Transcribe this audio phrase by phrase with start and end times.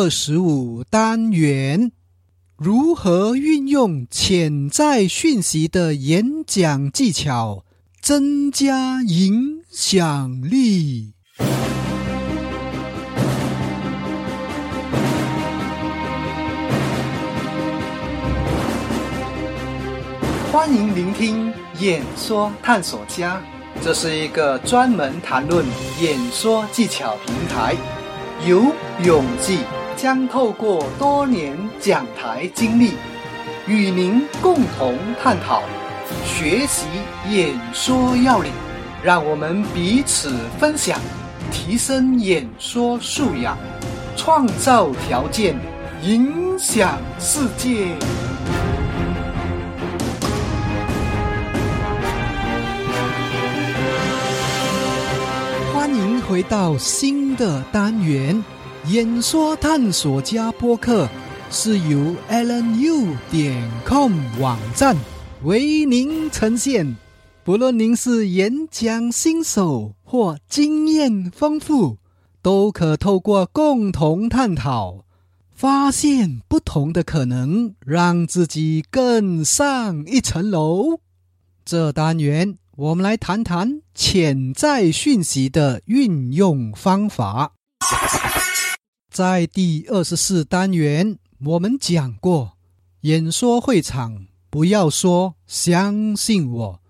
[0.00, 1.90] 二十五单元：
[2.56, 7.64] 如何运用潜在讯息的演讲技巧，
[8.00, 11.14] 增加影响力？
[20.52, 23.42] 欢迎聆听演说探索家，
[23.82, 25.66] 这是一个专门谈论
[26.00, 27.74] 演说技巧平台。
[28.46, 28.66] 由
[29.04, 29.58] 永记
[30.00, 32.92] 将透过多年讲台经历，
[33.66, 35.60] 与您共同探讨、
[36.24, 36.86] 学习
[37.28, 38.52] 演说要领，
[39.02, 41.00] 让我们彼此分享，
[41.50, 43.58] 提升演说素养，
[44.16, 45.58] 创造条件，
[46.04, 47.88] 影响世界。
[55.74, 58.36] 欢迎回到新的单元
[58.88, 61.06] 《演说探索家》播客，
[61.50, 64.96] 是由 AlanU 点 com 网站
[65.42, 66.96] 为您呈现。
[67.44, 71.98] 不论您是演讲新手或经验丰富，
[72.40, 75.04] 都可透过共同探讨，
[75.54, 81.00] 发现不同的可能，让自己更上一层楼。
[81.62, 82.56] 这单元。
[82.76, 87.54] 我们来谈谈潜在讯息的运用方法。
[89.18, 92.52] 在第二十四单元，我们讲过，
[93.00, 96.80] 演说会场不要说“相信我”，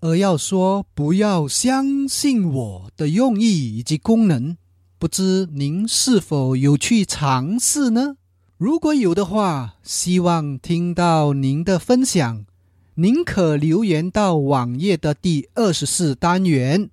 [0.00, 4.58] 而要说“不要相信我”的用意以及功能。
[4.98, 8.16] 不知您是否有去尝试呢？
[8.58, 12.44] 如果有的话，希望听到您的分享。
[12.96, 16.90] 您可留言到网页的第二十四单元，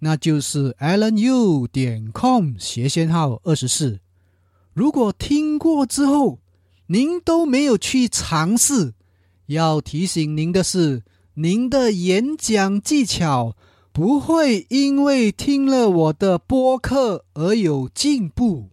[0.00, 4.00] 那就是 alanu 点 com 斜线号二十四。
[4.74, 6.40] 如果听过之后
[6.88, 8.94] 您都没有去尝试，
[9.46, 11.02] 要提醒您的是，
[11.34, 13.56] 您的演讲技巧
[13.92, 18.70] 不会因为听了我的播客而有进步。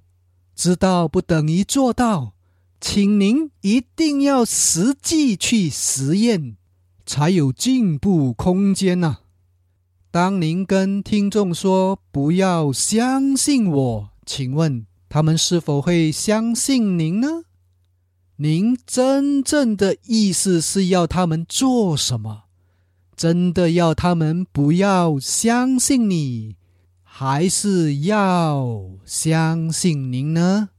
[0.55, 2.33] 知道不等于做到，
[2.79, 6.57] 请您一定要实际去实验。
[7.03, 9.17] 才有进步空间呐！
[10.11, 17.43] 当您跟听众说“不要相信我”，请问他们是否会相信您呢？
[18.37, 22.43] 您真正的意思是要他们做什么？
[23.17, 26.55] 真的要他们不要相信你，
[27.03, 30.69] 还是要相信您呢？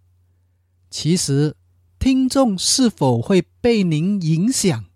[0.89, 1.55] 其实，
[1.99, 4.87] 听众是否会被您影响？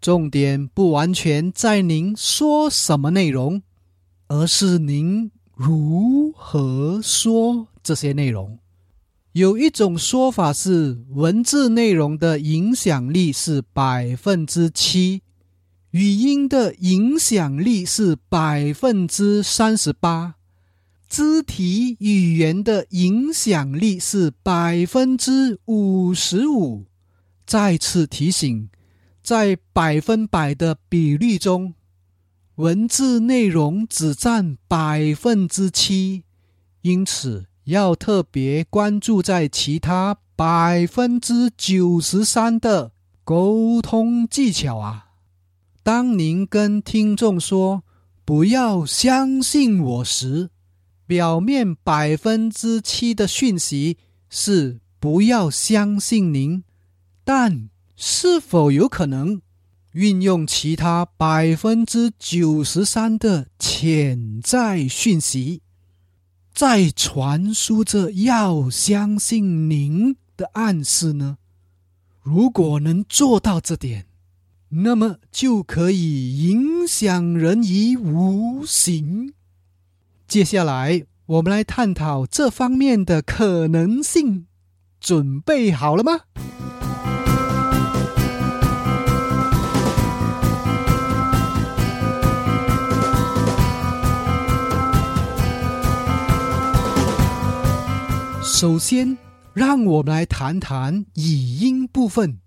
[0.00, 3.62] 重点不完全在您说什么内容，
[4.26, 8.58] 而是您如何说这些内容。
[9.34, 15.22] 有一种说法是，文字内容的影响力是百分之七，
[15.90, 20.36] 语音的影响力是百分之三十八，
[21.08, 26.84] 肢体语言的影响力是百分之五十五。
[27.44, 28.68] 再次提醒。
[29.20, 31.74] 在百分百的比例中，
[32.56, 36.24] 文字内容只占百分之七，
[36.82, 42.92] 因此要特别关注在其他百分之九十三的
[43.24, 45.08] 沟通技巧啊。
[45.82, 47.84] 当您跟听众说
[48.24, 50.50] “不要相信我”时，
[51.06, 53.98] 表面百分之七的讯息
[54.30, 56.64] 是“不要相信您”，
[57.24, 57.68] 但。
[57.96, 59.40] 是否有可能
[59.92, 65.62] 运用其他百分之九十三的潜在讯息，
[66.54, 71.38] 在传输着要相信您的暗示呢？
[72.22, 74.06] 如果能做到这点，
[74.68, 79.34] 那么就可以影响人于无形。
[80.28, 84.46] 接下来，我们来探讨这方面的可能性。
[85.00, 86.20] 准备好了吗？
[98.56, 99.18] 首先，
[99.52, 102.38] 让我们来谈谈语音部分。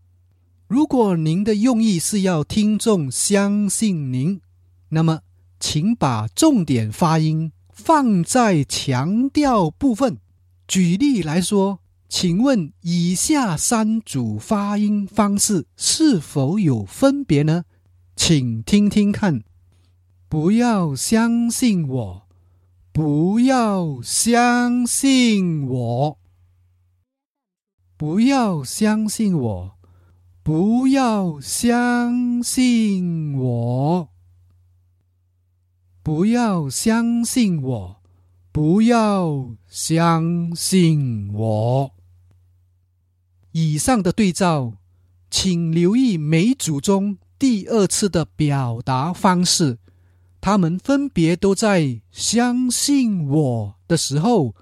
[0.70, 4.40] 如果您的用意是要听众相信您，
[4.88, 5.20] 那么
[5.60, 10.20] 请把重点发音放在强调部分。
[10.66, 17.66] 举例来说，请问以下三组发音方式是否有分别呢？
[18.16, 19.44] 请听听看。
[20.30, 22.27] 不要相信我。
[22.98, 26.18] 不要相信我。
[27.96, 29.78] 不要相信我，
[30.42, 34.10] 不要相信我，
[36.02, 38.02] 不要相信我，
[38.52, 41.92] 不要相信我。
[43.52, 44.74] 以上的对照，
[45.30, 49.78] 请留意每组中第二次的表达方式，
[50.40, 54.56] 他们分别都在“相信我”的时候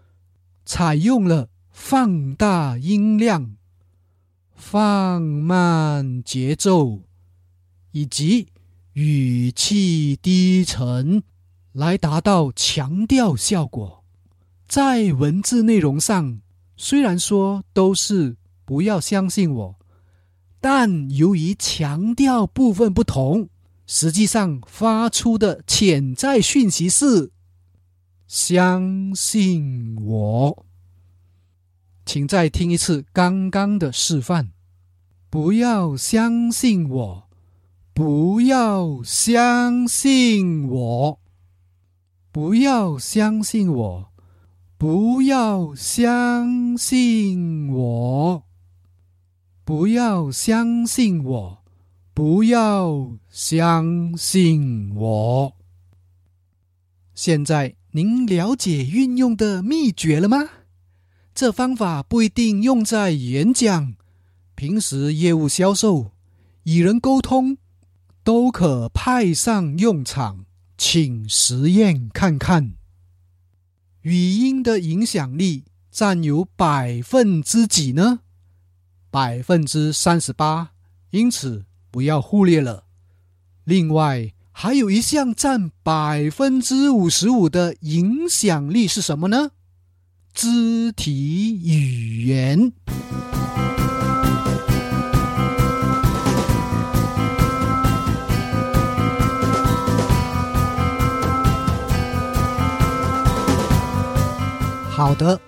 [0.65, 1.49] 采用了。
[1.77, 3.57] 放大音量，
[4.55, 7.01] 放慢节奏，
[7.91, 8.47] 以及
[8.93, 11.21] 语气低沉，
[11.73, 14.05] 来达到强调效果。
[14.65, 16.39] 在文字内容上，
[16.77, 19.75] 虽然说都是不要相信我，
[20.61, 23.49] 但由于强调部分不同，
[23.87, 27.31] 实际上发出的潜在讯息是
[28.27, 30.65] 相信我。
[32.05, 34.51] 请再听一次刚刚的示范。
[35.29, 37.29] 不要相信我，
[37.93, 41.19] 不要相信我，
[42.31, 44.11] 不要相信我，
[44.77, 48.43] 不要相信我，
[49.65, 51.64] 不要相信我，
[52.15, 55.53] 不要相信我。
[57.13, 60.49] 现在您了解运用的秘诀了吗？
[61.33, 63.95] 这方法不一定用在演讲、
[64.55, 66.13] 平时业务销售、
[66.63, 67.57] 与人沟通，
[68.23, 70.45] 都可派上用场，
[70.77, 72.75] 请实验看看。
[74.03, 78.21] 语音的影响力占有百分之几呢？
[79.11, 80.71] 百分之三十八，
[81.09, 81.65] 因此
[81.95, 82.83] 不要忽略了。
[83.63, 89.51] 另外，还有一项占百分之五十五的影响力是什么呢？
[90.33, 92.73] 肢体语言。
[104.89, 105.39] 好的，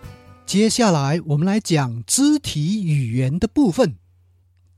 [0.45, 3.97] 接下来我们来讲肢体语言的部分。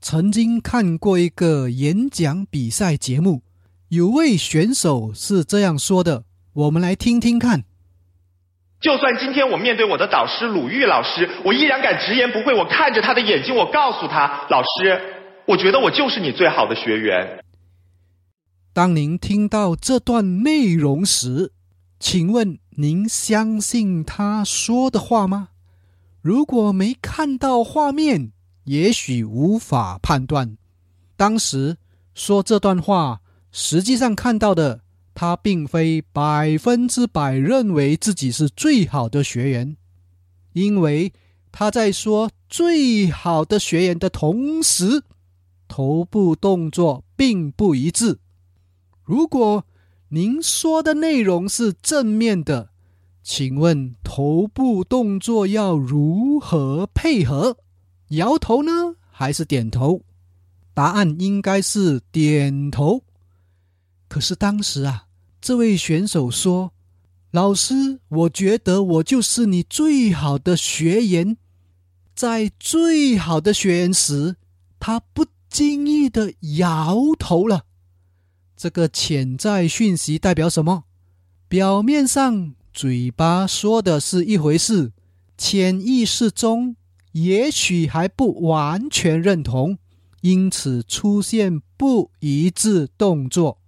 [0.02, 3.42] 曾经看过一个演讲比赛节目，
[3.88, 6.24] 有位选手是这样说的，
[6.54, 7.64] 我们来听听看。
[8.80, 12.54] 就算今天我面对我的导师鲁豫老师，我依然敢直言不讳。
[12.54, 14.98] 我看着他的眼睛，我告诉他：“老师，
[15.46, 17.44] 我觉得我就是你最好的学员。”
[18.72, 21.52] 当您听到这段内容时，
[21.98, 25.48] 请问您相信他说的话吗？
[26.22, 28.32] 如果没看到画面，
[28.64, 30.56] 也许无法判断。
[31.16, 31.76] 当时
[32.14, 33.20] 说这段话，
[33.52, 34.82] 实际上看到的。
[35.12, 39.76] 他并非百分之百认为自己是最好的学员，
[40.54, 41.12] 因为
[41.52, 45.02] 他在说最好的学员的同时，
[45.68, 48.20] 头部动作并不一致。
[49.02, 49.66] 如果
[50.08, 52.70] 您说的内容是正面的，
[53.22, 57.58] 请问头部动作要如何配合？
[58.10, 60.02] 摇头呢，还是点头？
[60.72, 63.02] 答案应该是点头。
[64.08, 65.06] 可是当时啊。
[65.42, 66.74] 这位选手说
[67.32, 71.38] ：“老师，我觉得我就是你最好的学员。”
[72.14, 74.36] 在最好的学员时，
[74.78, 77.64] 他不经意的摇头了。
[78.54, 80.84] 这个潜在讯息代表什么？
[81.48, 84.92] 表面上嘴巴说的是一回事，
[85.38, 86.76] 潜意识中
[87.12, 89.78] 也许还不完全认同，
[90.20, 93.58] 因此出现不一致动作。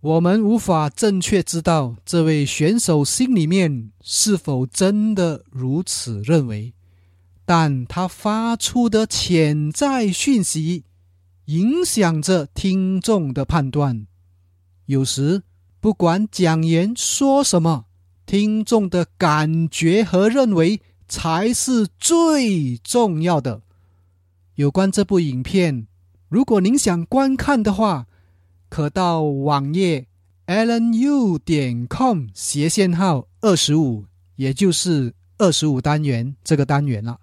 [0.00, 6.74] 我们无法正确知道这位选手心里面是否真的如此认为，
[7.44, 10.84] 但他发出的潜在讯息
[11.46, 14.06] 影响着听众的判断。
[14.84, 15.42] 有时，
[15.80, 17.86] 不管讲员说什么，
[18.26, 23.62] 听众的感觉和认为才是最重要的。
[24.56, 25.86] 有关这部影片，
[26.28, 28.06] 如果您想观看的话。
[28.68, 30.08] 可到网页
[30.48, 37.20] allen.u 点 com 斜线号二十五，也就是二十五单元这个单元了。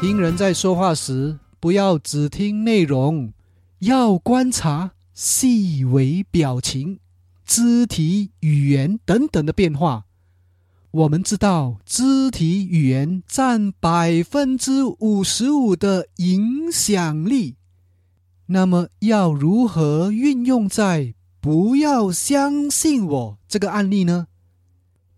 [0.00, 3.32] 听人在说话时，不要只听内容，
[3.80, 7.00] 要观察细微表情。
[7.44, 10.04] 肢体语言等等的变化，
[10.90, 17.56] 我们知道肢体语言占百分之五十五的影响力。
[18.46, 24.26] 那么要如何运用在“不要相信我”这个案例呢？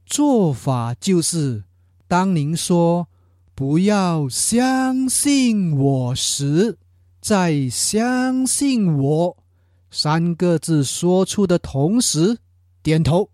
[0.06, 1.64] 做法就是，
[2.06, 3.08] 当您说
[3.60, 6.78] “不要相信我”时，
[7.20, 9.36] 在“相信我”
[9.92, 12.38] 三个字说出的同时
[12.82, 13.28] 点头。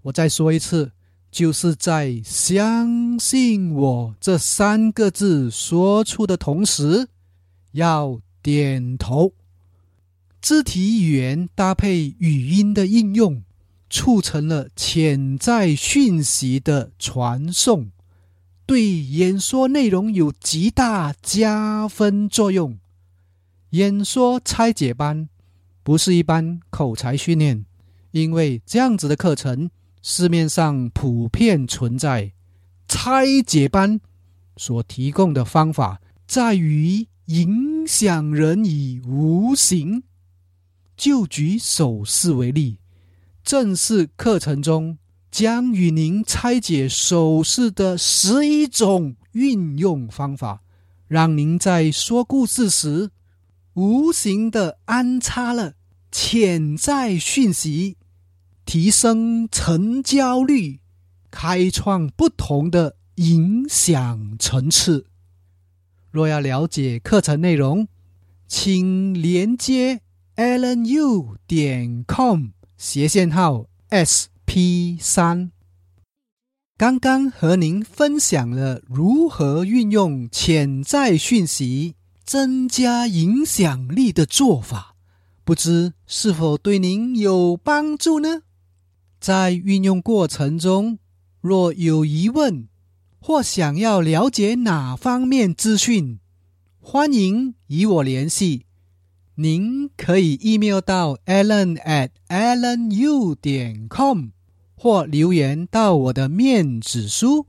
[0.00, 0.92] 我再说一次，
[1.30, 7.06] 就是在“相信我”这三个字说出的同时
[7.72, 9.34] 要点头。
[10.40, 13.42] 肢体语言搭配语音的应用。
[13.92, 17.90] 促成了潜在讯息的传送，
[18.70, 22.78] 对演说内容有极大加分作用。
[23.70, 25.28] 演说拆解班
[25.82, 27.66] 不是一般口才训练，
[28.12, 29.72] 因为这样子的课程
[30.02, 32.32] 市面上普遍存在。
[32.86, 34.00] 拆解班
[34.56, 40.04] 所提供的方法在于影响人以无形。
[40.96, 42.78] 就举手势为例。
[43.42, 44.96] 正式课程中
[45.30, 50.62] 将与您拆解手势的十一种运用方法，
[51.06, 53.10] 让您在说故事时
[53.74, 55.74] 无形的安插了
[56.10, 57.96] 潜在讯息，
[58.64, 60.80] 提升成交率，
[61.30, 65.06] 开创不同的影响层次。
[66.10, 67.86] 若要了解课程内容，
[68.48, 70.00] 请连接
[70.34, 72.48] allenyu 点 com。
[72.76, 75.52] 斜线号 s P 三，
[76.76, 84.96] 刚刚和您分享了如何运用潜在讯息增加影响力的做法，
[85.44, 88.42] 不知是否对您有帮助呢？
[89.20, 90.98] 在运用过程中，
[91.40, 92.66] 若有疑问
[93.20, 96.18] 或想要了解哪方面资讯，
[96.80, 98.66] 欢迎与我联系。
[99.36, 104.30] 您可以 email 到 allen at allenu 点 com，
[104.82, 107.48] 或留言到我的面子书。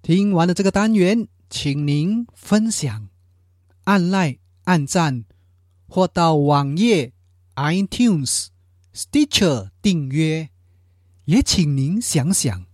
[0.00, 3.08] 听完了这个单元，请您分享、
[3.82, 5.24] 按耐、按赞，
[5.88, 7.12] 或到网页
[7.56, 8.46] iTunes、
[8.94, 10.50] Stitcher 订阅。
[11.24, 12.64] 也请您想想，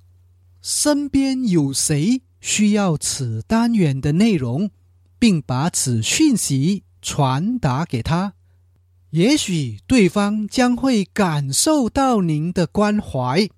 [0.61, 4.71] 身边有谁需要此单元的内容，
[5.19, 6.85] 并把此讯息。
[7.01, 8.35] 传达给他，
[9.11, 13.49] 也许对方将会感受到您的关怀，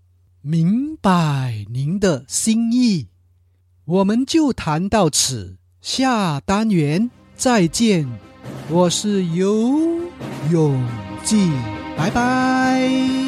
[0.40, 3.08] 明白您的心意。
[3.84, 8.06] 我们就谈到此，下单元再见。
[8.68, 9.78] 我是游
[10.50, 10.86] 泳
[11.24, 11.50] 记，
[11.96, 13.27] 拜拜。